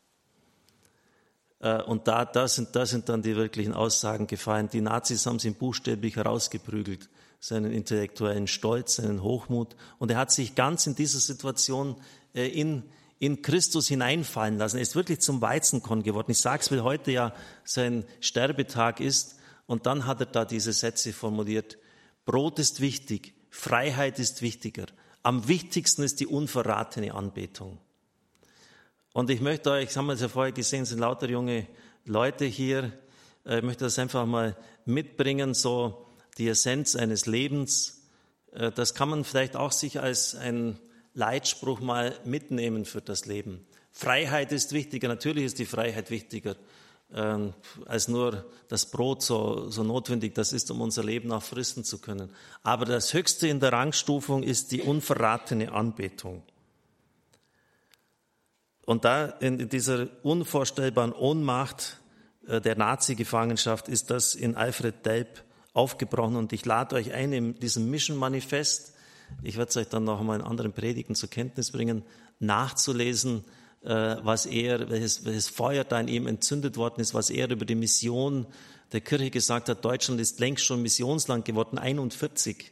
Äh, 1.60 1.82
und 1.84 2.08
da, 2.08 2.26
da, 2.26 2.48
sind, 2.48 2.76
da 2.76 2.86
sind 2.86 3.10
dann 3.10 3.22
die 3.22 3.36
wirklichen 3.36 3.74
Aussagen 3.74 4.26
gefallen. 4.26 4.70
Die 4.70 4.82
Nazis 4.82 5.26
haben 5.26 5.40
sie 5.40 5.52
buchstäblich 5.52 6.16
herausgeprügelt 6.16 7.10
seinen 7.40 7.72
intellektuellen 7.72 8.48
Stolz, 8.48 8.96
seinen 8.96 9.24
Hochmut. 9.24 9.76
Und 10.00 10.12
er 10.12 10.18
hat 10.18 10.32
sich 10.32 10.56
ganz 10.56 10.88
in 10.88 10.96
dieser 10.96 11.20
Situation 11.20 11.96
äh, 12.34 12.48
in, 12.48 12.84
in 13.20 13.42
Christus 13.42 13.88
hineinfallen 13.88 14.58
lassen. 14.58 14.78
Er 14.78 14.84
ist 14.84 14.96
wirklich 14.96 15.22
zum 15.22 15.42
Weizenkorn 15.42 16.04
geworden. 16.04 16.32
Ich 16.32 16.40
sage 16.40 16.62
es, 16.62 16.72
weil 16.72 16.84
heute 16.84 17.12
ja 17.12 17.34
sein 17.64 18.06
Sterbetag 18.20 19.00
ist. 19.00 19.36
Und 19.66 19.86
dann 19.86 20.06
hat 20.06 20.20
er 20.22 20.26
da 20.28 20.46
diese 20.46 20.74
Sätze 20.74 21.14
formuliert. 21.14 21.78
Brot 22.26 22.60
ist 22.60 22.82
wichtig, 22.82 23.34
Freiheit 23.50 24.20
ist 24.20 24.42
wichtiger. 24.42 24.86
Am 25.24 25.48
wichtigsten 25.48 26.04
ist 26.04 26.20
die 26.20 26.28
unverratene 26.28 27.14
Anbetung. 27.14 27.80
Und 29.14 29.30
ich 29.30 29.42
möchte 29.42 29.72
euch, 29.72 29.88
das 29.88 29.98
haben 29.98 30.08
wir 30.08 30.16
ja 30.16 30.28
vorher 30.28 30.52
gesehen, 30.52 30.86
sind 30.86 31.00
lauter 31.00 31.30
junge 31.30 31.68
Leute 32.06 32.46
hier. 32.46 32.94
Äh, 33.46 33.58
ich 33.58 33.64
möchte 33.64 33.86
das 33.86 34.00
einfach 34.00 34.26
mal 34.26 34.56
mitbringen, 34.86 35.54
so 35.54 36.07
die 36.38 36.48
Essenz 36.48 36.96
eines 36.96 37.26
Lebens. 37.26 38.02
Äh, 38.52 38.72
das 38.72 38.94
kann 38.94 39.10
man 39.10 39.24
vielleicht 39.24 39.56
auch 39.56 39.72
sich 39.72 40.00
als 40.00 40.36
ein 40.36 40.80
Leitspruch 41.14 41.80
mal 41.80 42.18
mitnehmen 42.26 42.86
für 42.86 43.02
das 43.02 43.26
Leben. 43.26 43.66
Freiheit 43.92 44.52
ist 44.52 44.74
wichtiger, 44.74 45.08
natürlich 45.08 45.46
ist 45.46 45.60
die 45.60 45.66
Freiheit 45.66 46.12
wichtiger 46.12 46.56
ähm, 47.14 47.54
als 47.86 48.08
nur 48.08 48.46
das 48.68 48.92
Brot 48.92 49.24
so, 49.24 49.70
so 49.70 49.84
notwendig 49.84 50.36
das 50.36 50.54
ist, 50.54 50.70
um 50.72 50.82
unser 50.82 51.04
Leben 51.04 51.32
auch 51.32 51.44
fristen 51.44 51.84
zu 51.84 52.00
können. 52.00 52.30
Aber 52.64 52.86
das 52.86 53.14
Höchste 53.14 53.48
in 53.48 53.60
der 53.60 53.72
Rangstufung 53.72 54.44
ist 54.44 54.72
die 54.72 54.82
unverratene 54.82 55.72
Anbetung. 55.72 56.44
Und 58.86 59.06
da 59.06 59.26
in 59.26 59.70
dieser 59.70 60.08
unvorstellbaren 60.24 61.14
Ohnmacht 61.14 62.00
äh, 62.48 62.62
der 62.62 62.78
Nazi-Gefangenschaft 62.78 63.88
ist 63.88 64.10
das 64.10 64.36
in 64.36 64.56
Alfred 64.56 65.06
Delp 65.06 65.44
aufgebrochen. 65.78 66.36
Und 66.36 66.52
ich 66.54 66.66
lade 66.66 66.96
euch 66.96 67.14
ein, 67.14 67.32
in 67.32 67.56
diesem 67.60 67.90
Mission 67.90 68.18
Manifest, 68.18 68.94
ich 69.44 69.58
werde 69.58 69.70
es 69.70 69.78
euch 69.78 69.88
dann 69.88 70.06
noch 70.06 70.20
einmal 70.20 70.40
in 70.40 70.46
anderen 70.46 70.74
Predigten 70.74 71.16
zur 71.16 71.30
Kenntnis 71.30 71.72
bringen, 71.72 72.04
nachzulesen, 72.40 73.44
äh, 73.84 74.16
was 74.22 74.46
er, 74.46 74.90
welches, 74.90 75.26
welches 75.26 75.50
Feuer 75.50 75.84
da 75.84 76.00
in 76.00 76.08
ihm 76.08 76.28
entzündet 76.28 76.78
worden 76.78 77.02
ist, 77.02 77.14
was 77.14 77.30
er 77.30 77.50
über 77.50 77.66
die 77.66 77.76
Mission 77.76 78.48
der 78.92 79.02
Kirche 79.02 79.30
gesagt 79.30 79.70
hat. 79.70 79.84
Deutschland 79.84 80.20
ist 80.20 80.40
längst 80.40 80.64
schon 80.64 80.82
Missionsland 80.82 81.46
geworden, 81.46 81.78
41. 81.78 82.72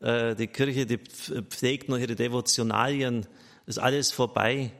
äh, 0.00 0.34
die 0.36 0.46
Kirche, 0.46 0.86
die 0.86 0.98
pflegt 0.98 1.88
noch 1.88 1.98
ihre 1.98 2.14
Devotionalien, 2.14 3.26
ist 3.66 3.78
alles 3.78 4.12
vorbei. 4.12 4.72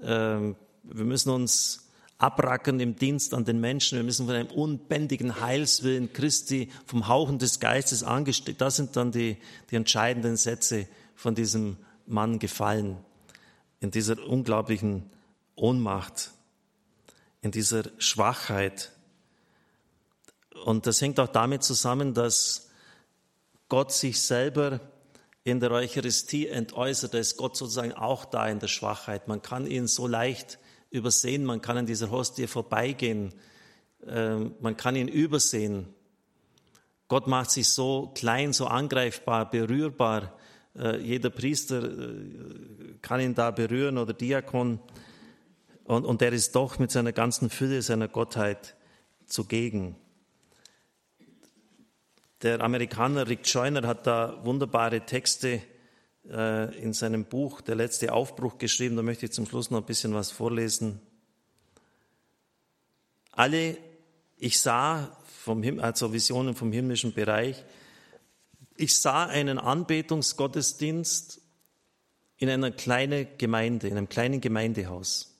Ähm, 0.00 0.56
wir 0.84 1.04
müssen 1.04 1.30
uns 1.30 1.85
abrackern 2.18 2.80
im 2.80 2.96
Dienst 2.96 3.34
an 3.34 3.44
den 3.44 3.60
Menschen. 3.60 3.96
Wir 3.96 4.04
müssen 4.04 4.26
von 4.26 4.34
einem 4.34 4.50
unbändigen 4.50 5.40
Heilswillen 5.40 6.12
Christi, 6.12 6.70
vom 6.86 7.08
Hauchen 7.08 7.38
des 7.38 7.60
Geistes 7.60 8.02
angesteckt. 8.02 8.60
Das 8.60 8.76
sind 8.76 8.96
dann 8.96 9.12
die, 9.12 9.36
die 9.70 9.76
entscheidenden 9.76 10.36
Sätze 10.36 10.86
von 11.14 11.34
diesem 11.34 11.76
Mann 12.06 12.38
gefallen. 12.38 12.96
In 13.80 13.90
dieser 13.90 14.24
unglaublichen 14.26 15.10
Ohnmacht, 15.54 16.30
in 17.42 17.50
dieser 17.50 17.84
Schwachheit. 17.98 18.92
Und 20.64 20.86
das 20.86 21.00
hängt 21.02 21.20
auch 21.20 21.28
damit 21.28 21.62
zusammen, 21.62 22.14
dass 22.14 22.70
Gott 23.68 23.92
sich 23.92 24.20
selber 24.20 24.80
in 25.44 25.60
der 25.60 25.70
Eucharistie 25.70 26.48
entäußert. 26.48 27.12
Da 27.12 27.18
ist 27.18 27.36
Gott 27.36 27.56
sozusagen 27.56 27.92
auch 27.92 28.24
da 28.24 28.48
in 28.48 28.58
der 28.58 28.68
Schwachheit. 28.68 29.28
Man 29.28 29.42
kann 29.42 29.66
ihn 29.66 29.86
so 29.86 30.06
leicht 30.06 30.58
übersehen, 30.90 31.44
man 31.44 31.60
kann 31.60 31.76
an 31.76 31.86
dieser 31.86 32.10
Hostie 32.10 32.46
vorbeigehen, 32.46 33.34
ähm, 34.06 34.54
man 34.60 34.76
kann 34.76 34.96
ihn 34.96 35.08
übersehen. 35.08 35.88
Gott 37.08 37.26
macht 37.26 37.50
sich 37.50 37.68
so 37.68 38.12
klein, 38.14 38.52
so 38.52 38.66
angreifbar, 38.66 39.50
berührbar. 39.50 40.36
Äh, 40.76 40.98
jeder 40.98 41.30
Priester 41.30 41.84
äh, 41.84 42.98
kann 43.00 43.20
ihn 43.20 43.34
da 43.34 43.50
berühren 43.50 43.98
oder 43.98 44.12
Diakon. 44.12 44.80
Und, 45.84 46.04
und 46.04 46.20
er 46.22 46.32
ist 46.32 46.54
doch 46.56 46.78
mit 46.78 46.90
seiner 46.90 47.12
ganzen 47.12 47.48
Fülle, 47.48 47.80
seiner 47.82 48.08
Gottheit 48.08 48.74
zugegen. 49.26 49.96
Der 52.42 52.60
Amerikaner 52.60 53.28
Rick 53.28 53.40
Joyner 53.44 53.86
hat 53.86 54.06
da 54.06 54.44
wunderbare 54.44 55.00
Texte 55.06 55.62
äh, 56.30 56.74
in 56.78 56.92
seinem 56.92 57.24
Buch 57.24 57.60
Der 57.60 57.74
letzte 57.74 58.12
Aufbruch 58.12 58.58
geschrieben. 58.58 58.96
Da 58.96 59.02
möchte 59.02 59.26
ich 59.26 59.32
zum 59.32 59.46
Schluss 59.46 59.70
noch 59.70 59.80
ein 59.80 59.86
bisschen 59.86 60.14
was 60.14 60.30
vorlesen. 60.30 61.00
Alle, 63.32 63.76
ich 64.38 64.58
sah 64.60 65.16
vom 65.24 65.62
Himmel, 65.62 65.84
also 65.84 66.12
Visionen 66.12 66.54
vom 66.54 66.72
himmlischen 66.72 67.12
Bereich, 67.12 67.64
ich 68.76 68.96
sah 68.96 69.26
einen 69.26 69.58
Anbetungsgottesdienst 69.58 71.40
in 72.38 72.48
einer 72.48 72.70
kleinen 72.70 73.26
Gemeinde, 73.38 73.88
in 73.88 73.96
einem 73.96 74.08
kleinen 74.08 74.40
Gemeindehaus. 74.40 75.32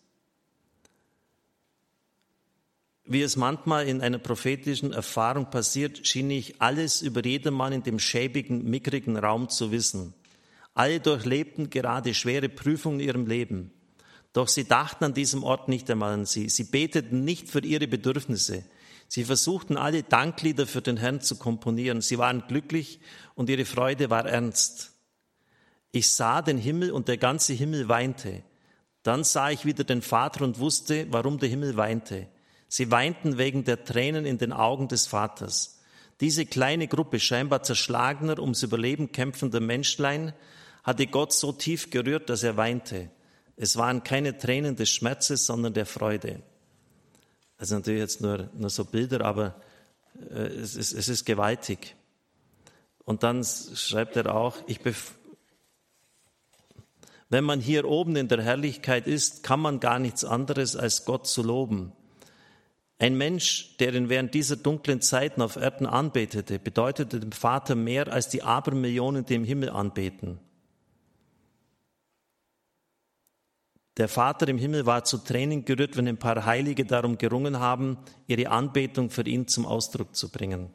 Wie 3.05 3.23
es 3.23 3.37
manchmal 3.37 3.87
in 3.87 4.01
einer 4.01 4.19
prophetischen 4.19 4.93
Erfahrung 4.93 5.51
passiert, 5.51 6.07
schien 6.07 6.31
ich 6.31 6.61
alles 6.61 7.03
über 7.03 7.25
jedermann 7.25 7.73
in 7.73 7.83
dem 7.83 7.99
schäbigen, 7.99 8.69
mickrigen 8.69 9.17
Raum 9.17 9.49
zu 9.49 9.71
wissen. 9.71 10.13
Alle 10.77 11.01
durchlebten 11.01 11.71
gerade 11.71 12.13
schwere 12.13 12.51
Prüfungen 12.51 13.01
in 13.01 13.07
ihrem 13.07 13.27
Leben. 13.27 13.71
Doch 14.35 14.47
sie 14.47 14.65
dachten 14.65 15.05
an 15.05 15.15
diesem 15.15 15.43
Ort 15.43 15.71
nicht 15.71 15.91
einmal 15.91 16.13
an 16.13 16.27
sie. 16.27 16.51
Sie 16.51 16.65
beteten 16.65 17.25
nicht 17.25 17.49
für 17.49 17.61
ihre 17.65 17.89
Bedürfnisse. 17.89 18.63
Sie 19.09 19.25
versuchten 19.25 19.79
alle 19.79 20.03
Danklieder 20.03 20.67
für 20.67 20.83
den 20.83 20.99
Herrn 20.99 21.23
zu 21.23 21.37
komponieren. 21.37 22.03
Sie 22.03 22.19
waren 22.19 22.45
glücklich 22.47 23.01
und 23.35 23.49
ihre 23.49 23.65
Freude 23.65 24.11
war 24.11 24.27
ernst. 24.27 24.93
Ich 25.93 26.13
sah 26.13 26.43
den 26.43 26.59
Himmel 26.59 26.91
und 26.91 27.09
der 27.09 27.17
ganze 27.17 27.55
Himmel 27.55 27.89
weinte. 27.89 28.43
Dann 29.03 29.25
sah 29.25 29.49
ich 29.49 29.65
wieder 29.65 29.85
den 29.85 30.03
Vater 30.03 30.45
und 30.45 30.59
wusste, 30.59 31.07
warum 31.09 31.39
der 31.39 31.49
Himmel 31.49 31.79
weinte. 31.79 32.29
Sie 32.69 32.91
weinten 32.91 33.39
wegen 33.39 33.65
der 33.65 33.83
Tränen 33.83 34.27
in 34.27 34.37
den 34.37 34.53
Augen 34.53 34.89
des 34.89 35.07
Vaters. 35.07 35.81
Diese 36.21 36.45
kleine 36.45 36.87
Gruppe 36.87 37.19
scheinbar 37.19 37.63
zerschlagener, 37.63 38.39
ums 38.41 38.63
Überleben 38.63 39.11
kämpfender 39.11 39.61
Menschlein 39.61 40.35
hatte 40.87 41.09
Gott 41.09 41.33
so 41.33 41.51
tief 41.51 41.91
gerührt, 41.91 42.31
dass 42.31 42.45
er 42.45 42.57
weinte. 42.57 43.11
Es 43.57 43.77
waren 43.77 44.05
keine 44.05 44.39
Tränen 44.39 44.77
des 44.77 44.89
Schmerzes, 44.91 45.45
sondern 45.45 45.75
der 45.75 45.85
Freude. 45.85 46.41
Sind 47.59 47.79
natürlich 47.79 48.01
jetzt 48.01 48.21
nur, 48.21 48.49
nur 48.55 48.71
so 48.71 48.85
Bilder, 48.85 49.25
aber 49.25 49.57
äh, 50.31 50.47
es, 50.47 50.77
ist, 50.77 50.93
es 50.93 51.09
ist 51.09 51.25
gewaltig. 51.25 51.97
Und 53.05 53.25
dann 53.25 53.45
schreibt 53.45 54.15
er 54.15 54.33
auch, 54.33 54.57
ich 54.69 54.79
wenn 57.29 57.43
man 57.43 57.61
hier 57.61 57.87
oben 57.87 58.15
in 58.15 58.29
der 58.29 58.41
Herrlichkeit 58.41 59.09
ist, 59.09 59.43
kann 59.43 59.59
man 59.59 59.81
gar 59.81 59.99
nichts 59.99 60.25
anderes 60.25 60.77
als 60.77 61.05
Gott 61.05 61.27
zu 61.27 61.43
loben. 61.43 61.93
Ein 62.99 63.19
Mensch, 63.19 63.77
der 63.79 63.93
ihn 63.93 64.09
während 64.09 64.35
dieser 64.35 64.55
dunklen 64.55 65.01
Zeiten 65.01 65.43
auf 65.43 65.57
Erden 65.57 65.87
anbetete, 65.87 66.61
bedeutete 66.61 67.19
dem 67.19 67.33
Vater 67.33 67.75
mehr 67.75 68.13
als 68.13 68.29
die 68.29 68.45
Abermillionen, 68.45 69.27
die 69.27 69.35
im 69.35 69.45
Himmel 69.45 69.71
anbeten. 69.71 70.39
Der 73.97 74.09
Vater 74.09 74.49
im 74.49 74.59
Himmel 74.59 74.85
war 74.85 75.05
zu 75.05 75.19
Tränen 75.19 75.65
gerührt, 75.65 75.97
wenn 75.97 76.07
ein 76.07 76.19
paar 76.19 76.45
Heilige 76.45 76.85
darum 76.85 77.17
gerungen 77.17 77.61
haben, 77.61 77.97
ihre 78.27 78.51
Anbetung 78.51 79.09
für 79.09 79.27
ihn 79.27 79.49
zum 79.49 79.65
Ausdruck 79.65 80.15
zu 80.15 80.31
bringen. 80.31 80.69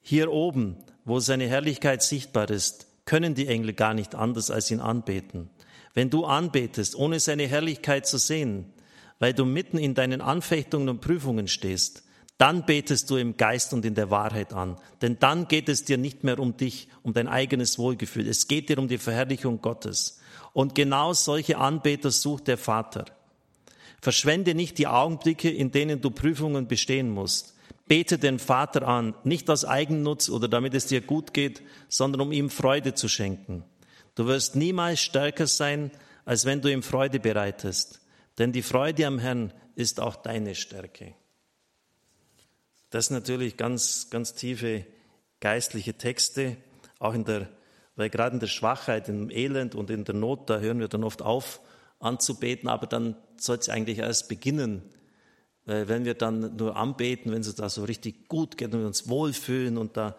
Hier 0.00 0.30
oben, 0.30 0.76
wo 1.04 1.18
seine 1.18 1.48
Herrlichkeit 1.48 2.02
sichtbar 2.02 2.48
ist, 2.50 2.86
können 3.04 3.34
die 3.34 3.48
Engel 3.48 3.72
gar 3.72 3.94
nicht 3.94 4.14
anders 4.14 4.50
als 4.50 4.70
ihn 4.70 4.80
anbeten. 4.80 5.50
Wenn 5.92 6.10
du 6.10 6.24
anbetest, 6.24 6.94
ohne 6.94 7.18
seine 7.18 7.46
Herrlichkeit 7.48 8.06
zu 8.06 8.18
sehen, 8.18 8.72
weil 9.18 9.34
du 9.34 9.44
mitten 9.44 9.78
in 9.78 9.94
deinen 9.94 10.20
Anfechtungen 10.20 10.88
und 10.88 11.00
Prüfungen 11.00 11.48
stehst, 11.48 12.04
dann 12.36 12.64
betest 12.64 13.10
du 13.10 13.16
im 13.16 13.36
Geist 13.36 13.74
und 13.74 13.84
in 13.84 13.96
der 13.96 14.10
Wahrheit 14.10 14.52
an. 14.52 14.76
Denn 15.02 15.18
dann 15.18 15.48
geht 15.48 15.68
es 15.68 15.84
dir 15.84 15.98
nicht 15.98 16.22
mehr 16.22 16.38
um 16.38 16.56
dich, 16.56 16.88
um 17.02 17.12
dein 17.12 17.26
eigenes 17.26 17.78
Wohlgefühl. 17.78 18.28
Es 18.28 18.46
geht 18.46 18.68
dir 18.68 18.78
um 18.78 18.86
die 18.86 18.98
Verherrlichung 18.98 19.60
Gottes. 19.60 20.20
Und 20.58 20.74
genau 20.74 21.12
solche 21.12 21.56
Anbeter 21.56 22.10
sucht 22.10 22.48
der 22.48 22.58
Vater. 22.58 23.04
Verschwende 24.00 24.56
nicht 24.56 24.76
die 24.78 24.88
Augenblicke, 24.88 25.48
in 25.48 25.70
denen 25.70 26.00
du 26.00 26.10
Prüfungen 26.10 26.66
bestehen 26.66 27.10
musst. 27.10 27.54
Bete 27.86 28.18
den 28.18 28.40
Vater 28.40 28.82
an, 28.88 29.14
nicht 29.22 29.48
aus 29.50 29.64
Eigennutz 29.64 30.28
oder 30.28 30.48
damit 30.48 30.74
es 30.74 30.86
dir 30.86 31.00
gut 31.00 31.32
geht, 31.32 31.62
sondern 31.88 32.22
um 32.22 32.32
ihm 32.32 32.50
Freude 32.50 32.94
zu 32.94 33.06
schenken. 33.06 33.62
Du 34.16 34.26
wirst 34.26 34.56
niemals 34.56 34.98
stärker 34.98 35.46
sein, 35.46 35.92
als 36.24 36.44
wenn 36.44 36.60
du 36.60 36.72
ihm 36.72 36.82
Freude 36.82 37.20
bereitest. 37.20 38.00
Denn 38.36 38.50
die 38.50 38.62
Freude 38.62 39.06
am 39.06 39.20
Herrn 39.20 39.52
ist 39.76 40.00
auch 40.00 40.16
deine 40.16 40.56
Stärke. 40.56 41.14
Das 42.90 43.06
sind 43.06 43.14
natürlich 43.14 43.56
ganz, 43.56 44.10
ganz 44.10 44.34
tiefe 44.34 44.84
geistliche 45.38 45.94
Texte, 45.94 46.56
auch 46.98 47.14
in 47.14 47.24
der, 47.24 47.48
weil 47.98 48.10
gerade 48.10 48.34
in 48.34 48.40
der 48.40 48.46
Schwachheit, 48.46 49.08
im 49.08 49.28
Elend 49.28 49.74
und 49.74 49.90
in 49.90 50.04
der 50.04 50.14
Not, 50.14 50.48
da 50.48 50.60
hören 50.60 50.78
wir 50.78 50.86
dann 50.86 51.02
oft 51.02 51.20
auf 51.20 51.60
anzubeten, 51.98 52.68
aber 52.68 52.86
dann 52.86 53.16
soll 53.36 53.58
es 53.58 53.68
eigentlich 53.68 53.98
erst 53.98 54.28
beginnen. 54.28 54.82
Weil 55.64 55.88
wenn 55.88 56.04
wir 56.04 56.14
dann 56.14 56.54
nur 56.54 56.76
anbeten, 56.76 57.32
wenn 57.32 57.40
es 57.40 57.52
da 57.56 57.68
so 57.68 57.82
richtig 57.82 58.28
gut 58.28 58.56
geht 58.56 58.72
und 58.72 58.80
wir 58.80 58.86
uns 58.86 59.08
wohlfühlen 59.08 59.76
und 59.76 59.96
da 59.96 60.16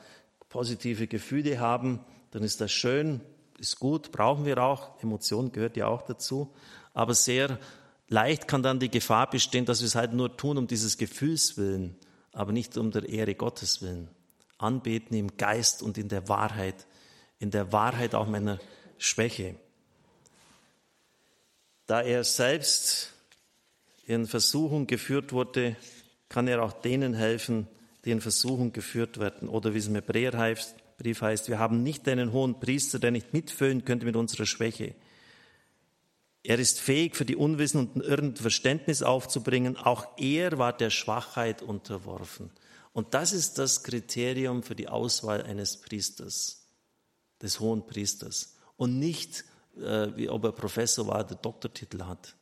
positive 0.50 1.08
Gefühle 1.08 1.62
haben, 1.62 2.02
dann 2.32 2.44
ist 2.44 2.60
das 2.60 2.70
schön, 2.70 3.22
ist 3.60 3.80
gut, 3.80 4.12
brauchen 4.12 4.44
wir 4.44 4.62
auch. 4.62 5.02
Emotion 5.02 5.54
gehört 5.54 5.78
ja 5.78 5.88
auch 5.88 6.02
dazu. 6.02 6.54
Aber 6.94 7.14
sehr 7.14 7.60
leicht 8.10 8.50
kann 8.50 8.62
dann 8.62 8.82
die 8.82 8.92
Gefahr 8.92 9.30
bestehen, 9.30 9.64
dass 9.64 9.80
wir 9.80 9.88
es 9.88 9.96
halt 9.96 10.12
nur 10.12 10.36
tun 10.36 10.58
um 10.58 10.68
dieses 10.68 10.98
Gefühls 10.98 11.58
willen, 11.58 11.96
aber 12.34 12.52
nicht 12.52 12.78
um 12.78 12.92
der 12.92 13.08
Ehre 13.08 13.36
Gottes 13.36 13.82
willen. 13.82 14.10
Anbeten 14.58 15.16
im 15.16 15.38
Geist 15.38 15.82
und 15.82 15.98
in 15.98 16.10
der 16.10 16.28
Wahrheit, 16.28 16.86
in 17.40 17.52
der 17.52 17.72
Wahrheit 17.72 18.16
auch 18.16 18.28
meiner 18.28 18.60
Schwäche. 18.98 19.56
Da 21.88 22.02
er 22.02 22.24
selbst 22.24 23.14
in 24.06 24.28
Versuchung 24.28 24.88
geführt 24.88 25.32
wurde, 25.32 25.76
kann 26.28 26.48
er 26.48 26.64
auch 26.64 26.74
denen 26.74 27.14
helfen, 27.14 27.68
die 28.06 28.12
in 28.12 28.22
Versuchung 28.22 28.72
geführt 28.72 29.20
werden. 29.20 29.50
Oder 29.50 29.74
wie 29.74 29.80
es 29.80 29.88
im 29.88 29.96
Hebräerbrief 29.96 31.22
heißt, 31.22 31.48
wir 31.48 31.60
haben 31.60 31.84
nicht 31.84 32.08
einen 32.08 32.32
hohen 32.32 32.60
Priester, 32.60 33.00
der 33.00 33.12
nicht 33.12 33.34
mitfüllen 33.34 33.86
könnte 33.86 34.06
mit 34.06 34.16
unserer 34.16 34.46
Schwäche. 34.46 34.96
Er 36.44 36.58
ist 36.58 36.80
fähig, 36.80 37.16
für 37.16 37.26
die 37.26 37.36
Unwissenden 37.36 38.02
irgendein 38.02 38.42
Verständnis 38.42 39.04
aufzubringen. 39.04 39.76
Auch 39.76 40.08
er 40.18 40.58
war 40.58 40.74
der 40.74 40.90
Schwachheit 40.90 41.62
unterworfen. 41.62 42.52
Und 42.94 43.14
das 43.14 43.34
ist 43.34 43.58
das 43.58 43.84
Kriterium 43.84 44.64
für 44.64 44.76
die 44.76 44.88
Auswahl 44.88 45.44
eines 45.44 45.78
Priesters, 45.78 46.66
des 47.42 47.60
hohen 47.60 47.86
Priesters. 47.86 48.56
Und 48.78 49.00
nicht, 49.00 49.46
äh, 49.78 50.08
wie 50.16 50.30
ob 50.30 50.44
er 50.44 50.52
Professor 50.52 51.08
war, 51.08 51.24
der 51.24 51.38
Doktortitel 51.38 52.04
hat. 52.04 52.36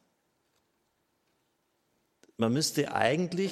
Man 2.37 2.53
müsste 2.53 2.93
eigentlich, 2.93 3.51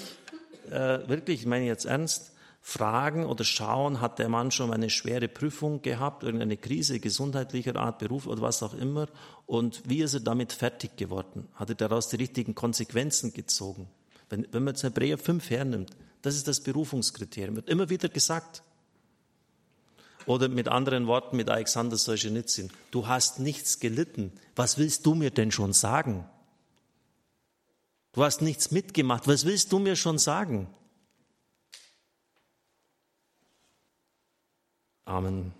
äh, 0.70 1.08
wirklich, 1.08 1.42
ich 1.42 1.46
meine 1.48 1.66
jetzt 1.66 1.86
ernst, 1.86 2.32
fragen 2.62 3.26
oder 3.26 3.44
schauen, 3.44 4.02
hat 4.02 4.18
der 4.18 4.28
Mann 4.28 4.50
schon 4.50 4.74
eine 4.74 4.90
schwere 4.90 5.28
Prüfung 5.28 5.84
gehabt, 5.84 6.24
irgendeine 6.24 6.58
Krise 6.58 7.00
gesundheitlicher 7.00 7.76
Art, 7.76 8.00
Beruf 8.00 8.26
oder 8.26 8.42
was 8.42 8.64
auch 8.64 8.74
immer, 8.74 9.08
und 9.46 9.84
wie 9.88 10.02
ist 10.02 10.16
er 10.16 10.22
damit 10.22 10.52
fertig 10.52 10.98
geworden? 10.98 11.48
Hat 11.54 11.70
er 11.70 11.76
daraus 11.76 12.10
die 12.10 12.16
richtigen 12.16 12.56
Konsequenzen 12.56 13.34
gezogen? 13.34 13.88
Wenn, 14.30 14.48
wenn 14.52 14.64
man 14.64 14.74
jetzt 14.74 14.84
Hebräer 14.84 15.20
5 15.20 15.48
hernimmt, 15.52 15.92
das 16.24 16.36
ist 16.36 16.48
das 16.48 16.60
Berufungskriterium, 16.62 17.56
wird 17.56 17.70
immer 17.70 17.90
wieder 17.90 18.10
gesagt. 18.10 18.64
Oder 20.26 20.50
mit 20.50 20.68
anderen 20.68 21.08
Worten, 21.08 21.38
mit 21.38 21.50
Alexander 21.50 21.98
Solzhenitsyn, 21.98 22.72
du 22.92 23.08
hast 23.08 23.40
nichts 23.40 23.80
gelitten. 23.80 24.32
Was 24.56 24.78
willst 24.78 25.06
du 25.06 25.14
mir 25.14 25.32
denn 25.32 25.52
schon 25.52 25.74
sagen? 25.74 26.28
Du 28.14 28.24
hast 28.24 28.42
nichts 28.42 28.72
mitgemacht. 28.72 29.28
Was 29.28 29.46
willst 29.46 29.72
du 29.72 29.80
mir 29.80 29.96
schon 29.96 30.18
sagen? 30.18 30.68
Amen. 35.04 35.54